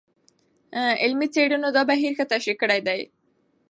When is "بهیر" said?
1.89-2.11